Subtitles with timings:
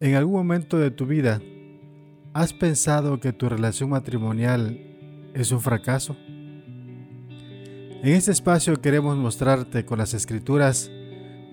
[0.00, 1.42] ¿En algún momento de tu vida
[2.32, 4.78] has pensado que tu relación matrimonial
[5.34, 6.16] es un fracaso?
[6.30, 10.88] En este espacio queremos mostrarte con las escrituras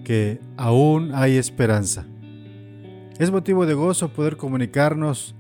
[0.04, 2.06] que aún hay esperanza.
[3.18, 5.34] Es motivo de gozo poder comunicarnos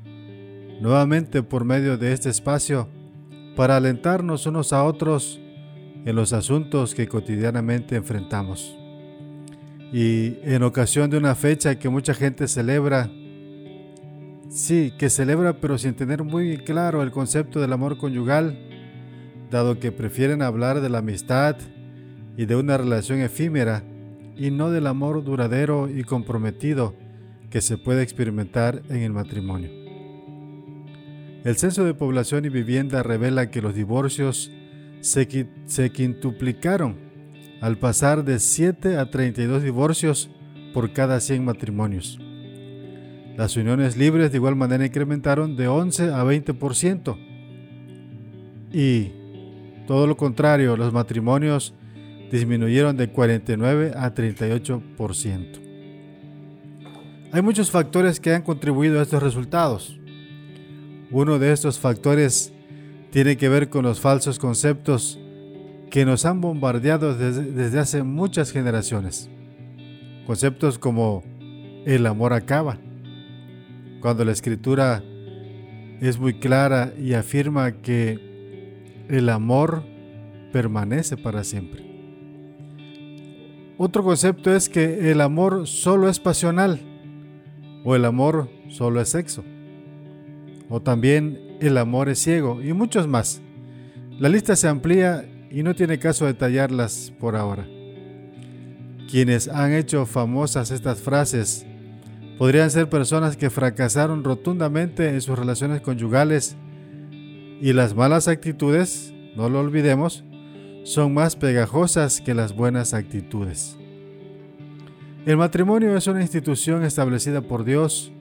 [0.81, 2.89] nuevamente por medio de este espacio
[3.55, 5.39] para alentarnos unos a otros
[6.05, 8.75] en los asuntos que cotidianamente enfrentamos.
[9.93, 13.09] Y en ocasión de una fecha que mucha gente celebra,
[14.49, 18.57] sí, que celebra pero sin tener muy claro el concepto del amor conyugal,
[19.51, 21.55] dado que prefieren hablar de la amistad
[22.37, 23.83] y de una relación efímera
[24.35, 26.95] y no del amor duradero y comprometido
[27.49, 29.71] que se puede experimentar en el matrimonio.
[31.45, 34.51] El censo de población y vivienda revela que los divorcios
[34.99, 37.04] se, se quintuplicaron
[37.65, 40.29] al pasar de 7 a 32 divorcios
[40.71, 42.19] por cada 100 matrimonios.
[43.37, 47.17] Las uniones libres de igual manera incrementaron de 11 a 20%.
[48.71, 49.13] Y
[49.87, 51.73] todo lo contrario, los matrimonios
[52.31, 55.59] disminuyeron de 49 a 38%.
[57.31, 59.99] Hay muchos factores que han contribuido a estos resultados.
[61.09, 62.53] Uno de estos factores
[63.09, 65.19] tiene que ver con los falsos conceptos
[65.89, 69.29] que nos han bombardeado desde, hace muchas generaciones.
[70.25, 71.23] Conceptos como
[71.85, 72.77] el amor acaba,
[74.01, 75.03] cuando la escritura
[76.01, 78.19] es muy clara y afirma que
[79.09, 79.83] el amor
[80.51, 81.85] permanece para siempre.
[83.77, 86.79] Otro concepto es que el amor solo es pasional
[87.83, 89.43] o el amor solo es sexo.
[90.69, 93.41] O también el amor es ciego y muchos más.
[94.17, 95.25] La lista se amplía
[95.55, 97.65] y no tiene caso detallarlas por ahora.
[99.09, 101.65] Quienes han hecho famosas estas frases
[102.37, 106.57] podrían ser personas que fracasaron rotundamente en sus relaciones conyugales
[107.61, 110.25] y las malas actitudes, no lo olvidemos,
[110.83, 113.77] son más pegajosas que las buenas actitudes.
[115.25, 118.11] El matrimonio es una institución establecida por Dios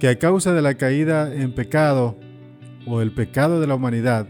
[0.00, 2.18] que a causa de la caída en pecado
[2.86, 4.28] o el pecado de la humanidad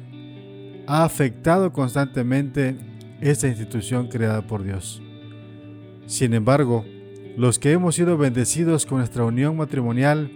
[0.88, 2.75] ha afectado constantemente
[3.21, 5.03] esta institución creada por Dios.
[6.06, 6.87] Sin embargo,
[7.37, 10.32] los que hemos sido bendecidos con nuestra unión matrimonial,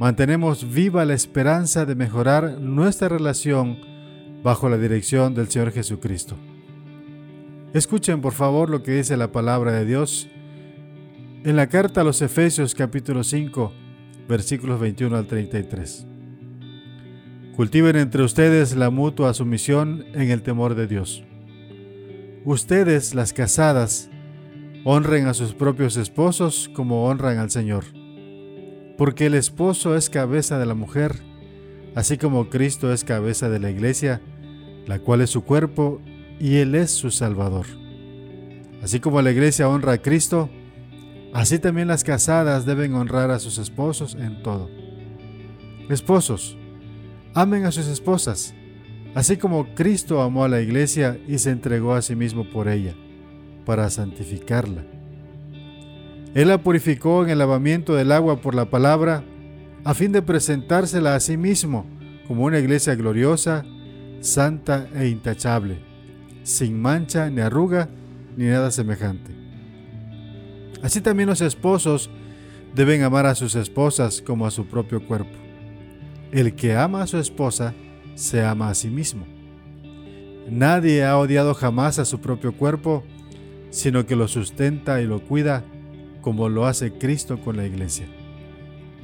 [0.00, 3.78] mantenemos viva la esperanza de mejorar nuestra relación
[4.42, 6.36] bajo la dirección del Señor Jesucristo.
[7.72, 10.28] Escuchen por favor lo que dice la palabra de Dios
[11.44, 13.72] en la carta a los Efesios capítulo 5
[14.28, 16.07] versículos 21 al 33.
[17.58, 21.24] Cultiven entre ustedes la mutua sumisión en el temor de Dios.
[22.44, 24.10] Ustedes, las casadas,
[24.84, 27.82] honren a sus propios esposos como honran al Señor,
[28.96, 31.16] porque el esposo es cabeza de la mujer,
[31.96, 34.22] así como Cristo es cabeza de la iglesia,
[34.86, 36.00] la cual es su cuerpo
[36.38, 37.66] y Él es su Salvador.
[38.84, 40.48] Así como la iglesia honra a Cristo,
[41.34, 44.70] así también las casadas deben honrar a sus esposos en todo.
[45.88, 46.57] Esposos,
[47.34, 48.54] Amen a sus esposas,
[49.14, 52.94] así como Cristo amó a la iglesia y se entregó a sí mismo por ella,
[53.64, 54.84] para santificarla.
[56.34, 59.24] Él la purificó en el lavamiento del agua por la palabra,
[59.84, 61.86] a fin de presentársela a sí mismo
[62.26, 63.64] como una iglesia gloriosa,
[64.20, 65.80] santa e intachable,
[66.42, 67.88] sin mancha ni arruga
[68.36, 69.32] ni nada semejante.
[70.82, 72.10] Así también los esposos
[72.74, 75.47] deben amar a sus esposas como a su propio cuerpo.
[76.30, 77.72] El que ama a su esposa
[78.14, 79.26] se ama a sí mismo.
[80.50, 83.02] Nadie ha odiado jamás a su propio cuerpo,
[83.70, 85.64] sino que lo sustenta y lo cuida
[86.20, 88.06] como lo hace Cristo con la iglesia,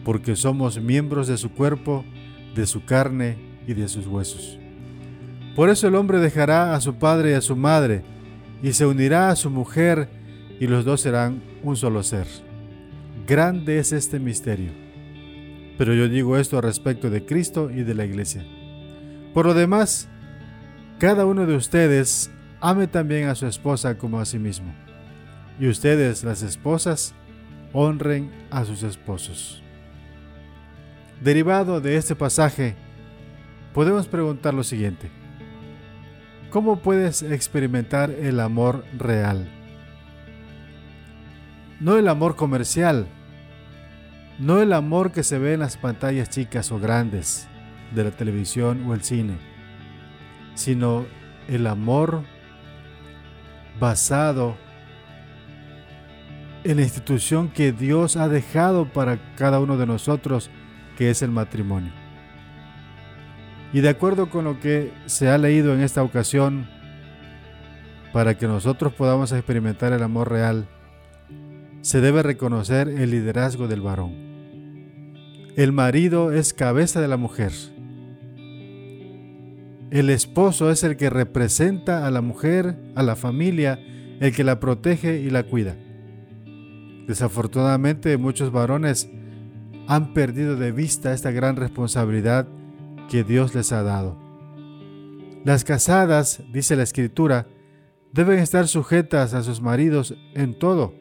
[0.04, 2.04] porque somos miembros de su cuerpo,
[2.54, 4.58] de su carne y de sus huesos.
[5.56, 8.02] Por eso el hombre dejará a su padre y a su madre,
[8.62, 10.10] y se unirá a su mujer,
[10.60, 12.26] y los dos serán un solo ser.
[13.26, 14.83] Grande es este misterio
[15.76, 18.44] pero yo digo esto respecto de Cristo y de la iglesia.
[19.32, 20.08] Por lo demás,
[20.98, 22.30] cada uno de ustedes
[22.60, 24.74] ame también a su esposa como a sí mismo.
[25.58, 27.14] Y ustedes, las esposas,
[27.72, 29.62] honren a sus esposos.
[31.20, 32.76] Derivado de este pasaje,
[33.72, 35.10] podemos preguntar lo siguiente.
[36.50, 39.48] ¿Cómo puedes experimentar el amor real?
[41.80, 43.08] No el amor comercial,
[44.38, 47.48] no el amor que se ve en las pantallas chicas o grandes
[47.94, 49.36] de la televisión o el cine,
[50.54, 51.06] sino
[51.48, 52.22] el amor
[53.78, 54.56] basado
[56.64, 60.50] en la institución que Dios ha dejado para cada uno de nosotros,
[60.96, 61.92] que es el matrimonio.
[63.72, 66.68] Y de acuerdo con lo que se ha leído en esta ocasión,
[68.12, 70.68] para que nosotros podamos experimentar el amor real,
[71.82, 74.23] se debe reconocer el liderazgo del varón.
[75.56, 77.52] El marido es cabeza de la mujer.
[79.92, 83.78] El esposo es el que representa a la mujer, a la familia,
[84.18, 85.76] el que la protege y la cuida.
[87.06, 89.08] Desafortunadamente muchos varones
[89.86, 92.48] han perdido de vista esta gran responsabilidad
[93.08, 94.18] que Dios les ha dado.
[95.44, 97.46] Las casadas, dice la escritura,
[98.12, 100.94] deben estar sujetas a sus maridos en todo,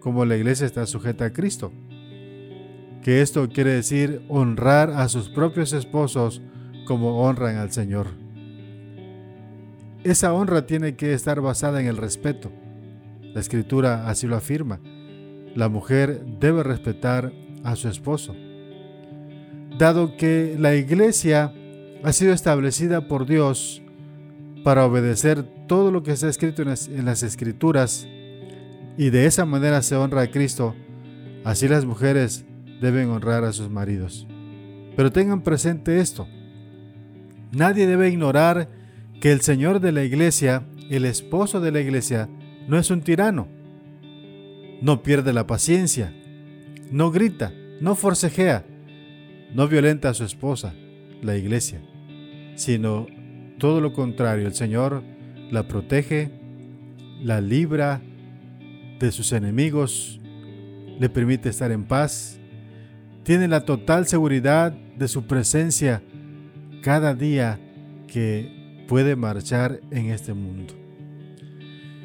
[0.00, 1.70] como la iglesia está sujeta a Cristo.
[3.02, 6.42] Que esto quiere decir honrar a sus propios esposos
[6.86, 8.08] como honran al Señor.
[10.04, 12.50] Esa honra tiene que estar basada en el respeto.
[13.34, 14.80] La escritura así lo afirma.
[15.54, 17.32] La mujer debe respetar
[17.64, 18.34] a su esposo.
[19.78, 21.52] Dado que la iglesia
[22.02, 23.82] ha sido establecida por Dios
[24.64, 28.06] para obedecer todo lo que está escrito en las, escrituras
[28.96, 30.74] y de esa manera se honra a Cristo,
[31.44, 32.44] así las mujeres
[32.80, 34.26] deben honrar a sus maridos.
[34.96, 36.26] Pero tengan presente esto.
[37.52, 38.68] Nadie debe ignorar
[39.20, 42.28] que el Señor de la iglesia, el esposo de la iglesia,
[42.68, 43.48] no es un tirano.
[44.82, 46.12] No pierde la paciencia,
[46.90, 48.64] no grita, no forcejea,
[49.54, 50.74] no violenta a su esposa,
[51.22, 51.82] la iglesia,
[52.54, 53.06] sino
[53.58, 55.02] todo lo contrario, el Señor
[55.50, 56.30] la protege,
[57.22, 58.00] la libra
[58.98, 60.20] de sus enemigos,
[60.98, 62.39] le permite estar en paz,
[63.22, 66.02] tiene la total seguridad de su presencia
[66.82, 67.60] cada día
[68.06, 70.74] que puede marchar en este mundo.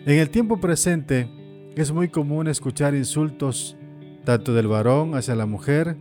[0.05, 1.29] En el tiempo presente
[1.75, 3.75] es muy común escuchar insultos
[4.23, 5.97] tanto del varón hacia la mujer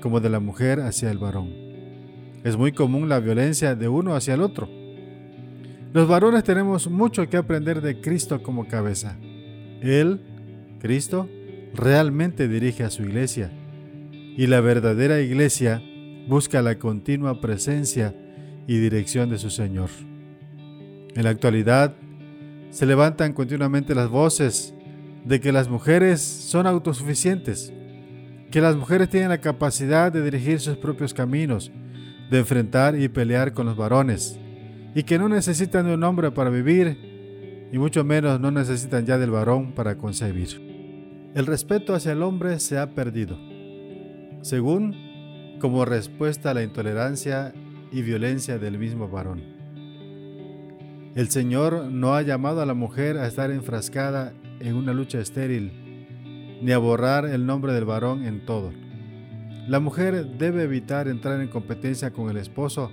[0.00, 1.50] como de la mujer hacia el varón.
[2.44, 4.68] Es muy común la violencia de uno hacia el otro.
[5.92, 9.16] Los varones tenemos mucho que aprender de Cristo como cabeza.
[9.80, 10.20] Él,
[10.80, 11.28] Cristo,
[11.74, 13.50] realmente dirige a su iglesia
[14.36, 15.82] y la verdadera iglesia
[16.28, 18.14] busca la continua presencia
[18.66, 19.90] y dirección de su Señor.
[21.14, 21.94] En la actualidad,
[22.70, 24.74] se levantan continuamente las voces
[25.24, 27.72] de que las mujeres son autosuficientes,
[28.50, 31.70] que las mujeres tienen la capacidad de dirigir sus propios caminos,
[32.30, 34.38] de enfrentar y pelear con los varones,
[34.94, 39.18] y que no necesitan de un hombre para vivir, y mucho menos no necesitan ya
[39.18, 40.48] del varón para concebir.
[41.34, 43.38] El respeto hacia el hombre se ha perdido,
[44.42, 47.54] según como respuesta a la intolerancia
[47.90, 49.42] y violencia del mismo varón.
[51.14, 56.58] El Señor no ha llamado a la mujer a estar enfrascada en una lucha estéril,
[56.62, 58.72] ni a borrar el nombre del varón en todo.
[59.68, 62.90] La mujer debe evitar entrar en competencia con el esposo,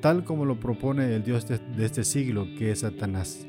[0.00, 3.46] tal como lo propone el Dios de, este siglo, que es Satanás.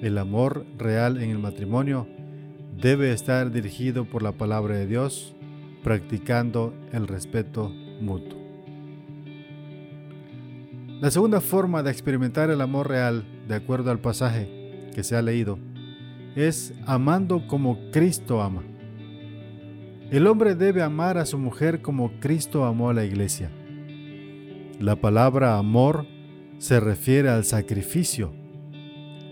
[0.00, 2.08] El amor real en el matrimonio
[2.80, 5.33] debe estar dirigido por la palabra de Dios,
[5.84, 7.70] practicando el respeto
[8.00, 8.40] mutuo.
[11.00, 15.22] La segunda forma de experimentar el amor real, de acuerdo al pasaje que se ha
[15.22, 15.58] leído,
[16.34, 18.64] es amando como Cristo ama.
[20.10, 23.50] El hombre debe amar a su mujer como Cristo amó a la iglesia.
[24.80, 26.06] La palabra amor
[26.58, 28.32] se refiere al sacrificio,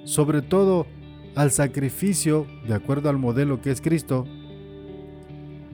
[0.05, 0.87] sobre todo
[1.35, 4.27] al sacrificio, de acuerdo al modelo que es Cristo,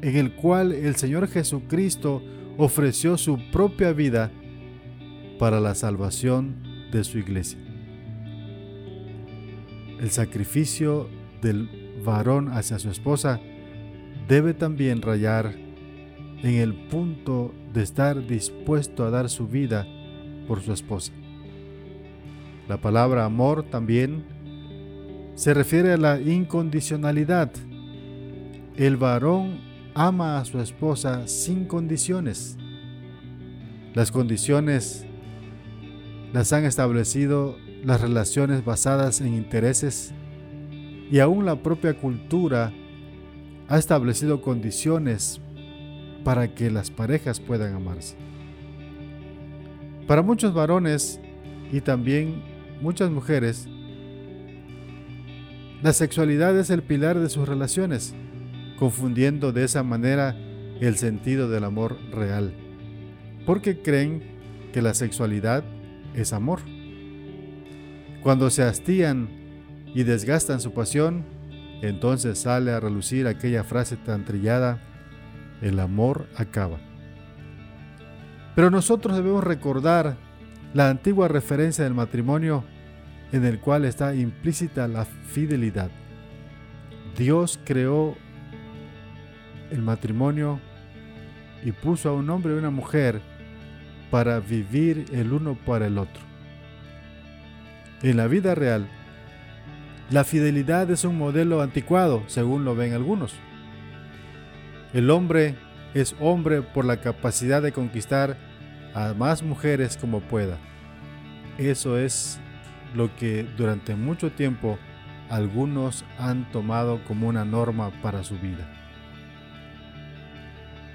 [0.02, 2.22] en el cual el Señor Jesucristo
[2.56, 4.30] ofreció su propia vida
[5.38, 6.56] para la salvación
[6.92, 7.58] de su iglesia.
[10.00, 11.08] El sacrificio
[11.42, 13.40] del varón hacia su esposa
[14.28, 15.54] debe también rayar
[16.42, 19.86] en el punto de estar dispuesto a dar su vida
[20.46, 21.12] por su esposa.
[22.68, 24.24] La palabra amor también
[25.34, 27.50] se refiere a la incondicionalidad.
[28.76, 29.67] El varón
[29.98, 32.56] ama a su esposa sin condiciones.
[33.94, 35.04] Las condiciones
[36.32, 40.14] las han establecido las relaciones basadas en intereses
[41.10, 42.72] y aún la propia cultura
[43.68, 45.40] ha establecido condiciones
[46.22, 48.16] para que las parejas puedan amarse.
[50.06, 51.18] Para muchos varones
[51.72, 52.44] y también
[52.80, 53.66] muchas mujeres,
[55.82, 58.14] la sexualidad es el pilar de sus relaciones,
[58.78, 60.36] confundiendo de esa manera
[60.80, 62.54] el sentido del amor real,
[63.44, 64.22] porque creen
[64.72, 65.64] que la sexualidad
[66.14, 66.60] es amor.
[68.22, 69.28] Cuando se hastían
[69.94, 71.24] y desgastan su pasión,
[71.82, 74.80] entonces sale a relucir aquella frase tan trillada,
[75.62, 76.78] el amor acaba.
[78.54, 80.16] Pero nosotros debemos recordar
[80.74, 82.64] la antigua referencia del matrimonio
[83.32, 85.90] en el cual está implícita la fidelidad.
[87.16, 88.16] Dios creó
[89.70, 90.60] el matrimonio
[91.64, 93.20] y puso a un hombre y una mujer
[94.10, 96.22] para vivir el uno para el otro.
[98.02, 98.88] En la vida real,
[100.10, 103.34] la fidelidad es un modelo anticuado, según lo ven algunos.
[104.94, 105.56] El hombre
[105.94, 108.36] es hombre por la capacidad de conquistar
[108.94, 110.56] a más mujeres como pueda.
[111.58, 112.40] Eso es
[112.94, 114.78] lo que durante mucho tiempo
[115.28, 118.77] algunos han tomado como una norma para su vida.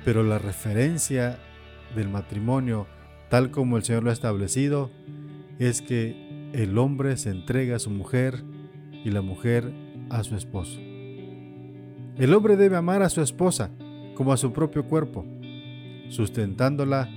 [0.05, 1.39] Pero la referencia
[1.95, 2.87] del matrimonio,
[3.29, 4.91] tal como el Señor lo ha establecido,
[5.59, 8.43] es que el hombre se entrega a su mujer
[9.03, 9.73] y la mujer
[10.09, 10.79] a su esposo.
[10.79, 13.71] El hombre debe amar a su esposa
[14.15, 15.25] como a su propio cuerpo,
[16.09, 17.09] sustentándola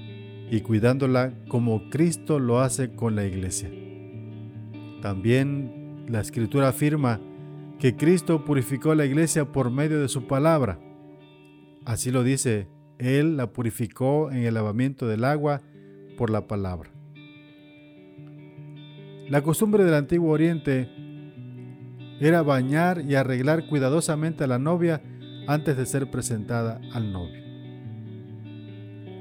[0.50, 3.70] y cuidándola como Cristo lo hace con la iglesia.
[5.02, 7.20] También la escritura afirma
[7.78, 10.80] que Cristo purificó la iglesia por medio de su palabra.
[11.84, 15.62] Así lo dice, Él la purificó en el lavamiento del agua
[16.16, 16.90] por la palabra.
[19.28, 20.88] La costumbre del antiguo Oriente
[22.20, 25.02] era bañar y arreglar cuidadosamente a la novia
[25.46, 27.42] antes de ser presentada al novio.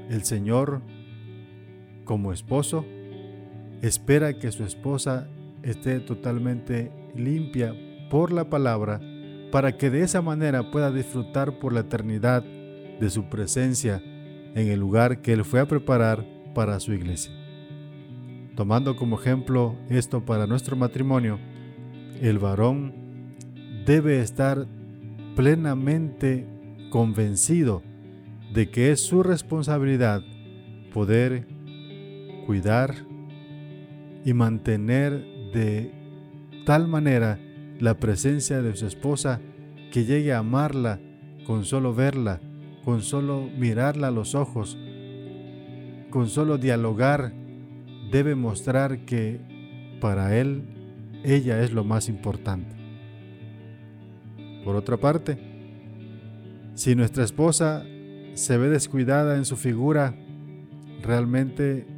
[0.08, 0.80] El Señor,
[2.04, 2.86] como esposo,
[3.82, 5.28] espera que su esposa
[5.62, 7.74] esté totalmente limpia
[8.10, 9.00] por la palabra
[9.50, 12.44] para que de esa manera pueda disfrutar por la eternidad
[13.00, 14.02] de su presencia
[14.54, 17.32] en el lugar que Él fue a preparar para su iglesia.
[18.54, 21.38] Tomando como ejemplo esto para nuestro matrimonio,
[22.22, 22.94] el varón
[23.84, 24.66] debe estar
[25.34, 26.46] plenamente
[26.90, 27.82] convencido
[28.54, 30.22] de que es su responsabilidad
[30.92, 31.46] poder
[32.46, 32.94] cuidar
[34.24, 35.22] y mantener
[35.52, 35.92] de
[36.64, 37.38] tal manera
[37.78, 39.40] la presencia de su esposa
[39.92, 41.00] que llegue a amarla
[41.46, 42.40] con solo verla,
[42.86, 44.78] con solo mirarla a los ojos,
[46.08, 47.32] con solo dialogar,
[48.12, 49.40] debe mostrar que
[50.00, 50.62] para él
[51.24, 52.76] ella es lo más importante.
[54.64, 55.36] Por otra parte,
[56.74, 57.84] si nuestra esposa
[58.34, 60.14] se ve descuidada en su figura,
[61.02, 61.88] realmente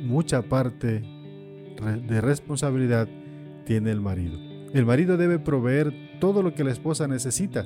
[0.00, 1.04] mucha parte
[2.08, 3.06] de responsabilidad
[3.64, 4.40] tiene el marido.
[4.74, 7.64] El marido debe proveer todo lo que la esposa necesita,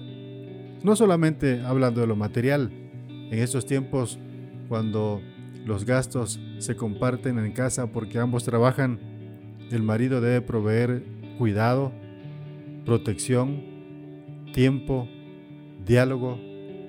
[0.84, 2.70] no solamente hablando de lo material.
[3.30, 4.18] En estos tiempos,
[4.68, 5.20] cuando
[5.64, 8.98] los gastos se comparten en casa porque ambos trabajan,
[9.70, 11.04] el marido debe proveer
[11.38, 11.92] cuidado,
[12.84, 13.62] protección,
[14.52, 15.08] tiempo,
[15.84, 16.38] diálogo,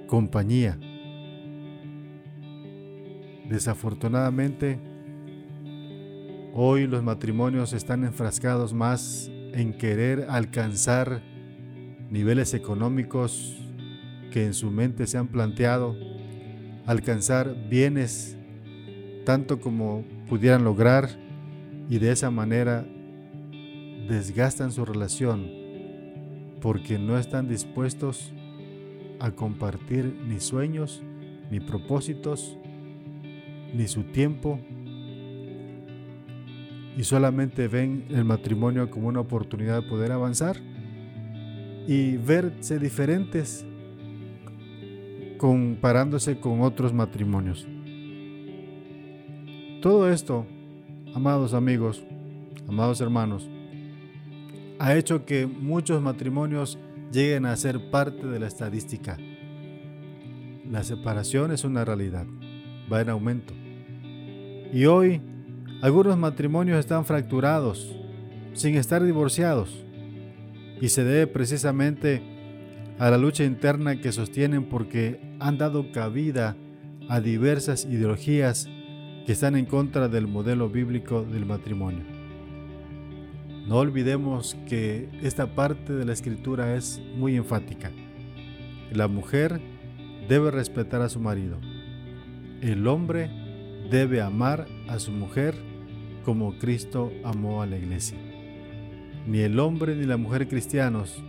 [0.08, 0.78] compañía.
[3.48, 4.80] Desafortunadamente,
[6.56, 11.24] Hoy los matrimonios están enfrascados más en querer alcanzar
[12.12, 13.62] niveles económicos
[14.34, 15.96] que en su mente se han planteado,
[16.88, 18.36] alcanzar bienes
[19.25, 21.08] tanto como pudieran lograr
[21.88, 22.84] y de esa manera
[24.10, 25.52] desgastan su relación
[26.62, 28.34] porque no están dispuestos
[29.20, 31.04] a compartir ni sueños,
[31.52, 32.58] ni propósitos,
[33.72, 34.60] ni su tiempo
[36.98, 40.58] y solamente ven el matrimonio como una oportunidad de poder avanzar
[41.88, 43.68] y verse diferentes
[45.44, 47.68] comparándose con otros matrimonios.
[49.82, 50.48] Todo esto,
[51.14, 52.02] amados amigos,
[52.66, 53.50] amados hermanos,
[54.80, 56.80] ha hecho que muchos matrimonios
[57.12, 59.18] lleguen a ser parte de la estadística.
[60.72, 62.26] La separación es una realidad,
[62.90, 63.54] va en aumento.
[64.72, 65.20] Y hoy
[65.82, 67.94] algunos matrimonios están fracturados,
[68.54, 69.84] sin estar divorciados,
[70.80, 72.33] y se debe precisamente
[73.00, 76.56] a la lucha interna que sostienen porque han dado cabida
[77.10, 78.70] a diversas ideologías
[79.26, 82.04] que están en contra del modelo bíblico del matrimonio.
[83.68, 87.92] No olvidemos que esta parte de la escritura es muy enfática.
[88.92, 89.62] La mujer
[90.28, 91.58] debe respetar a su marido.
[92.62, 93.30] El hombre
[93.90, 95.56] debe amar a su mujer
[96.26, 98.18] como Cristo amó a la iglesia.
[99.28, 101.24] Ni el hombre ni la mujer cristianos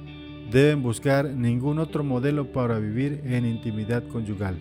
[0.55, 4.57] deben buscar ningún otro modelo para vivir en intimidad conyugal,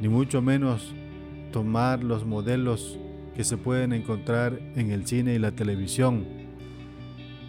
[0.00, 0.94] ni mucho menos
[1.50, 2.96] tomar los modelos
[3.34, 6.24] que se pueden encontrar en el cine y la televisión,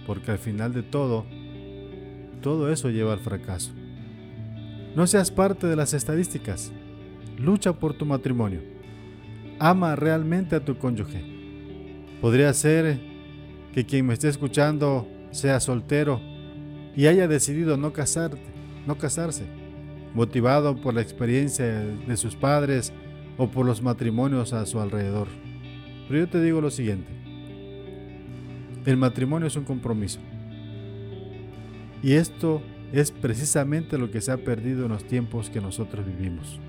[0.07, 1.27] porque al final de todo,
[2.41, 3.71] todo eso lleva al fracaso.
[4.95, 6.71] No seas parte de las estadísticas.
[7.37, 8.61] Lucha por tu matrimonio.
[9.59, 11.23] Ama realmente a tu cónyuge.
[12.19, 12.99] Podría ser
[13.73, 16.30] que quien me esté escuchando sea soltero
[16.95, 18.41] y haya decidido no casarte,
[18.85, 19.45] no casarse,
[20.13, 22.91] motivado por la experiencia de sus padres
[23.37, 25.27] o por los matrimonios a su alrededor.
[26.07, 27.11] Pero yo te digo lo siguiente.
[28.85, 30.19] El matrimonio es un compromiso.
[32.03, 36.59] Y esto es precisamente lo que se ha perdido en los tiempos que nosotros vivimos.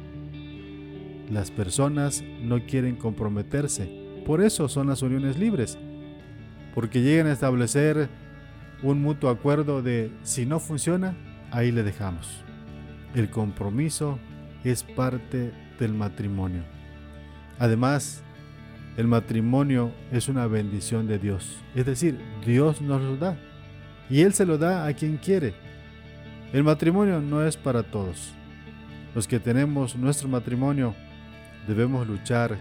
[1.31, 3.89] Las personas no quieren comprometerse,
[4.27, 5.79] por eso son las uniones libres,
[6.75, 8.09] porque llegan a establecer
[8.83, 11.15] un mutuo acuerdo de si no funciona,
[11.51, 12.43] ahí le dejamos.
[13.15, 14.19] El compromiso
[14.65, 16.63] es parte del matrimonio.
[17.59, 18.23] Además,
[18.97, 23.37] el matrimonio es una bendición de Dios, es decir, Dios nos lo da
[24.11, 25.55] y Él se lo da a quien quiere.
[26.53, 28.35] El matrimonio no es para todos.
[29.15, 30.95] Los que tenemos nuestro matrimonio
[31.67, 32.59] debemos luchar,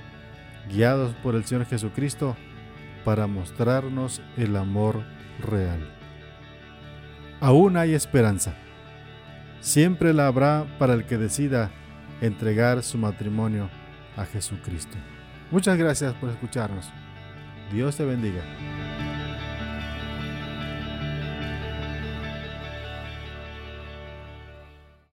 [0.69, 2.37] guiados por el Señor Jesucristo,
[3.03, 5.01] para mostrarnos el amor
[5.39, 6.00] real.
[7.41, 8.53] Aún hay esperanza.
[9.61, 11.71] Siempre la habrá para el que decida
[12.21, 13.67] entregar su matrimonio
[14.15, 14.95] a Jesucristo.
[15.49, 16.91] Muchas gracias por escucharnos.
[17.73, 18.43] Dios te bendiga.